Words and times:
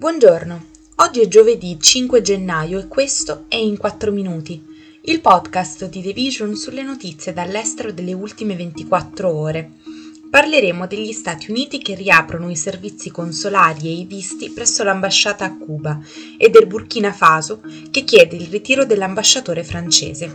Buongiorno, 0.00 0.64
oggi 0.94 1.20
è 1.20 1.28
giovedì 1.28 1.78
5 1.78 2.22
gennaio 2.22 2.78
e 2.78 2.88
questo 2.88 3.44
è 3.48 3.56
In 3.56 3.76
4 3.76 4.10
Minuti, 4.10 4.64
il 5.02 5.20
podcast 5.20 5.90
di 5.90 6.00
The 6.00 6.14
Vision 6.14 6.56
sulle 6.56 6.82
notizie 6.82 7.34
dall'estero 7.34 7.92
delle 7.92 8.14
ultime 8.14 8.56
24 8.56 9.30
ore. 9.30 9.72
Parleremo 10.30 10.86
degli 10.86 11.12
Stati 11.12 11.50
Uniti 11.50 11.82
che 11.82 11.94
riaprono 11.94 12.48
i 12.48 12.56
servizi 12.56 13.10
consolari 13.10 13.88
e 13.88 13.98
i 13.98 14.06
visti 14.06 14.48
presso 14.48 14.82
l'ambasciata 14.84 15.44
a 15.44 15.54
Cuba 15.54 16.00
e 16.38 16.48
del 16.48 16.66
Burkina 16.66 17.12
Faso 17.12 17.60
che 17.90 18.02
chiede 18.02 18.36
il 18.36 18.46
ritiro 18.46 18.86
dell'ambasciatore 18.86 19.64
francese. 19.64 20.34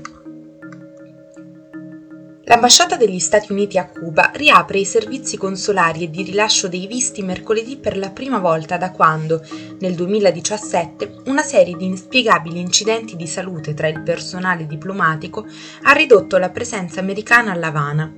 L'ambasciata 2.48 2.96
degli 2.96 3.18
Stati 3.18 3.52
Uniti 3.52 3.80
a 3.80 3.88
Cuba 3.88 4.30
riapre 4.36 4.78
i 4.78 4.86
servizi 4.86 5.36
consolari 5.36 6.04
e 6.04 6.10
di 6.12 6.22
rilascio 6.22 6.68
dei 6.68 6.86
visti 6.86 7.24
mercoledì 7.24 7.76
per 7.76 7.98
la 7.98 8.12
prima 8.12 8.38
volta 8.38 8.78
da 8.78 8.92
quando, 8.92 9.44
nel 9.80 9.96
2017, 9.96 11.22
una 11.26 11.42
serie 11.42 11.76
di 11.76 11.86
inspiegabili 11.86 12.60
incidenti 12.60 13.16
di 13.16 13.26
salute 13.26 13.74
tra 13.74 13.88
il 13.88 14.02
personale 14.02 14.68
diplomatico 14.68 15.48
ha 15.84 15.94
ridotto 15.94 16.38
la 16.38 16.52
presenza 16.52 17.00
americana 17.00 17.52
a 17.52 17.56
La 17.56 17.68
Habana 17.68 18.14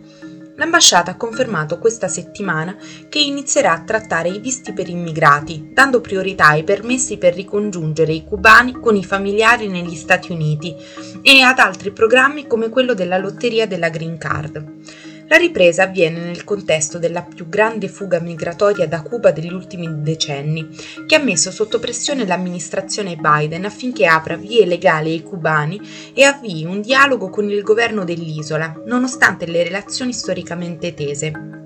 L'ambasciata 0.58 1.12
ha 1.12 1.18
confermato 1.18 1.78
questa 1.78 2.08
settimana 2.08 2.76
che 3.10 3.20
inizierà 3.20 3.74
a 3.74 3.84
trattare 3.84 4.30
i 4.30 4.40
visti 4.40 4.74
per 4.74 4.90
immigrati, 4.90 5.70
dando 5.72 6.02
priorità 6.02 6.48
ai 6.48 6.64
permessi 6.64 7.18
per 7.18 7.36
ricongiungere 7.36 8.12
i 8.12 8.24
cubani 8.24 8.74
con 8.74 8.96
i 8.96 9.04
familiari 9.04 9.68
negli 9.68 9.96
Stati 9.96 10.32
Uniti 10.32 10.76
e 11.22 11.42
ad 11.42 11.60
altri 11.60 11.92
programmi 11.92 12.48
come 12.48 12.70
quello 12.70 12.96
della 12.96 13.20
lotteria 13.20 13.68
della 13.68 13.90
Green 13.90 14.18
Card. 14.18 15.07
La 15.30 15.38
ripresa 15.38 15.84
avviene 15.84 16.22
nel 16.22 16.44
contesto 16.46 17.00
della 17.00 17.22
più 17.22 17.50
grande 17.50 17.90
fuga 17.90 18.20
migratoria 18.20 18.88
da 18.88 19.02
Cuba 19.02 19.32
degli 19.32 19.52
ultimi 19.52 20.02
decenni, 20.02 20.70
che 21.06 21.16
ha 21.16 21.20
messo 21.20 21.52
sotto 21.52 21.80
pressione 21.80 22.26
l'amministrazione 22.26 23.18
Biden 23.18 23.66
affinché 23.66 24.06
apra 24.06 24.38
vie 24.38 24.66
legali 24.66 25.12
ai 25.12 25.24
cubani 25.24 25.82
e 26.14 26.24
avvii 26.24 26.66
un 26.66 26.82
dialogo 26.82 27.30
con 27.30 27.50
il 27.50 27.62
governo 27.62 28.06
dell'isola, 28.06 28.74
nonostante 28.86 29.46
le 29.46 29.64
relazioni 29.64 30.14
storicamente 30.14 30.94
tese 30.94 31.57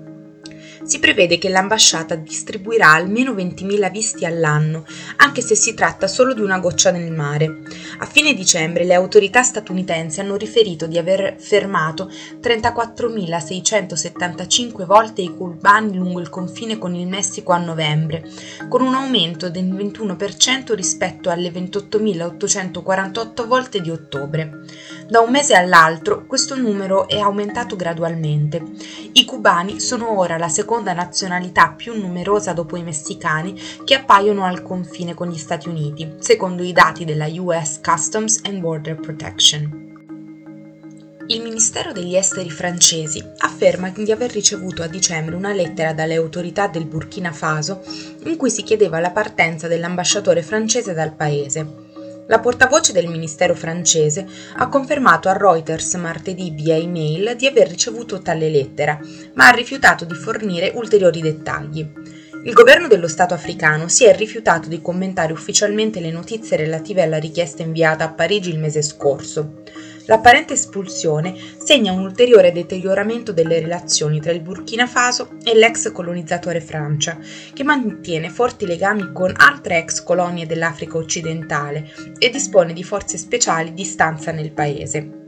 si 0.84 0.98
prevede 0.98 1.38
che 1.38 1.48
l'ambasciata 1.48 2.16
distribuirà 2.16 2.90
almeno 2.92 3.32
20.000 3.32 3.90
visti 3.90 4.24
all'anno, 4.24 4.84
anche 5.16 5.40
se 5.40 5.54
si 5.54 5.74
tratta 5.74 6.08
solo 6.08 6.34
di 6.34 6.40
una 6.40 6.58
goccia 6.58 6.90
nel 6.90 7.12
mare. 7.12 7.60
A 7.98 8.06
fine 8.06 8.34
dicembre 8.34 8.82
le 8.84 8.94
autorità 8.94 9.42
statunitensi 9.42 10.18
hanno 10.20 10.36
riferito 10.36 10.86
di 10.86 10.98
aver 10.98 11.36
fermato 11.38 12.10
34.675 12.40 14.84
volte 14.84 15.22
i 15.22 15.32
cubani 15.34 15.96
lungo 15.96 16.18
il 16.18 16.28
confine 16.28 16.78
con 16.78 16.94
il 16.94 17.06
Messico 17.06 17.52
a 17.52 17.58
novembre, 17.58 18.28
con 18.68 18.82
un 18.82 18.94
aumento 18.94 19.48
del 19.50 19.72
21% 19.72 20.74
rispetto 20.74 21.30
alle 21.30 21.50
28.848 21.50 23.46
volte 23.46 23.80
di 23.80 23.90
ottobre. 23.90 24.64
Da 25.08 25.20
un 25.20 25.30
mese 25.30 25.54
all'altro 25.54 26.26
questo 26.26 26.56
numero 26.56 27.06
è 27.06 27.18
aumentato 27.18 27.76
gradualmente. 27.76 28.60
I 29.12 29.24
cubani 29.24 29.78
sono 29.78 30.18
ora 30.18 30.36
la 30.38 30.48
seconda 30.48 30.70
seconda 30.72 30.94
nazionalità 30.94 31.74
più 31.76 31.92
numerosa 32.00 32.54
dopo 32.54 32.78
i 32.78 32.82
messicani 32.82 33.60
che 33.84 33.92
appaiono 33.92 34.46
al 34.46 34.62
confine 34.62 35.12
con 35.12 35.28
gli 35.28 35.36
Stati 35.36 35.68
Uniti, 35.68 36.14
secondo 36.18 36.62
i 36.62 36.72
dati 36.72 37.04
della 37.04 37.26
US 37.26 37.78
Customs 37.82 38.40
and 38.44 38.60
Border 38.60 38.98
Protection. 38.98 39.80
Il 41.26 41.42
Ministero 41.42 41.92
degli 41.92 42.16
Esteri 42.16 42.48
francesi 42.48 43.22
afferma 43.40 43.90
di 43.90 44.10
aver 44.10 44.32
ricevuto 44.32 44.82
a 44.82 44.86
dicembre 44.86 45.36
una 45.36 45.52
lettera 45.52 45.92
dalle 45.92 46.14
autorità 46.14 46.68
del 46.68 46.86
Burkina 46.86 47.32
Faso 47.32 47.82
in 48.24 48.38
cui 48.38 48.48
si 48.48 48.62
chiedeva 48.62 48.98
la 48.98 49.10
partenza 49.10 49.68
dell'ambasciatore 49.68 50.40
francese 50.40 50.94
dal 50.94 51.12
paese. 51.12 51.81
La 52.26 52.38
portavoce 52.38 52.92
del 52.92 53.08
Ministero 53.08 53.54
francese 53.54 54.26
ha 54.56 54.68
confermato 54.68 55.28
a 55.28 55.36
Reuters 55.36 55.94
martedì 55.94 56.50
via 56.50 56.76
email 56.76 57.34
di 57.36 57.46
aver 57.46 57.68
ricevuto 57.68 58.20
tale 58.20 58.48
lettera, 58.48 58.98
ma 59.34 59.48
ha 59.48 59.50
rifiutato 59.50 60.04
di 60.04 60.14
fornire 60.14 60.70
ulteriori 60.74 61.20
dettagli. 61.20 61.90
Il 62.44 62.54
governo 62.54 62.88
dello 62.88 63.06
Stato 63.06 63.34
africano 63.34 63.86
si 63.86 64.04
è 64.04 64.16
rifiutato 64.16 64.68
di 64.68 64.80
commentare 64.80 65.32
ufficialmente 65.32 66.00
le 66.00 66.10
notizie 66.10 66.56
relative 66.56 67.02
alla 67.02 67.18
richiesta 67.18 67.62
inviata 67.62 68.02
a 68.02 68.12
Parigi 68.12 68.50
il 68.50 68.58
mese 68.58 68.82
scorso. 68.82 69.62
L'apparente 70.06 70.54
espulsione 70.54 71.36
segna 71.62 71.92
un 71.92 72.00
ulteriore 72.00 72.50
deterioramento 72.50 73.32
delle 73.32 73.60
relazioni 73.60 74.20
tra 74.20 74.32
il 74.32 74.40
Burkina 74.40 74.88
Faso 74.88 75.36
e 75.44 75.54
l'ex 75.54 75.92
colonizzatore 75.92 76.60
Francia, 76.60 77.16
che 77.52 77.62
mantiene 77.62 78.28
forti 78.28 78.66
legami 78.66 79.12
con 79.12 79.32
altre 79.36 79.78
ex 79.78 80.02
colonie 80.02 80.44
dell'Africa 80.44 80.96
occidentale 80.96 81.92
e 82.18 82.28
dispone 82.28 82.72
di 82.72 82.82
forze 82.82 83.18
speciali 83.18 83.72
di 83.72 83.84
stanza 83.84 84.32
nel 84.32 84.50
paese. 84.50 85.21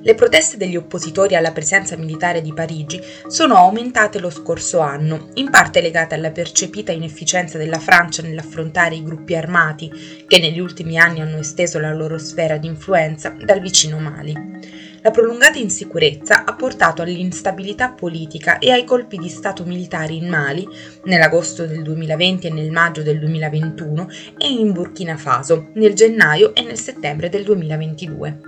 Le 0.00 0.14
proteste 0.14 0.56
degli 0.56 0.76
oppositori 0.76 1.34
alla 1.34 1.50
presenza 1.50 1.96
militare 1.96 2.40
di 2.40 2.52
Parigi 2.54 3.00
sono 3.26 3.56
aumentate 3.56 4.20
lo 4.20 4.30
scorso 4.30 4.78
anno, 4.78 5.30
in 5.34 5.50
parte 5.50 5.80
legate 5.80 6.14
alla 6.14 6.30
percepita 6.30 6.92
inefficienza 6.92 7.58
della 7.58 7.80
Francia 7.80 8.22
nell'affrontare 8.22 8.94
i 8.94 9.02
gruppi 9.02 9.34
armati 9.34 10.24
che 10.26 10.38
negli 10.38 10.60
ultimi 10.60 10.98
anni 10.98 11.20
hanno 11.20 11.38
esteso 11.38 11.80
la 11.80 11.92
loro 11.92 12.16
sfera 12.16 12.58
di 12.58 12.68
influenza 12.68 13.34
dal 13.44 13.60
vicino 13.60 13.98
Mali. 13.98 14.86
La 15.02 15.10
prolungata 15.10 15.58
insicurezza 15.58 16.44
ha 16.44 16.54
portato 16.54 17.02
all'instabilità 17.02 17.90
politica 17.90 18.58
e 18.58 18.70
ai 18.70 18.84
colpi 18.84 19.16
di 19.16 19.28
Stato 19.28 19.64
militari 19.64 20.16
in 20.16 20.28
Mali, 20.28 20.66
nell'agosto 21.04 21.66
del 21.66 21.82
2020 21.82 22.46
e 22.46 22.50
nel 22.50 22.70
maggio 22.70 23.02
del 23.02 23.18
2021, 23.18 24.08
e 24.36 24.48
in 24.48 24.72
Burkina 24.72 25.16
Faso, 25.16 25.70
nel 25.74 25.94
gennaio 25.94 26.54
e 26.54 26.62
nel 26.62 26.78
settembre 26.78 27.28
del 27.28 27.44
2022. 27.44 28.47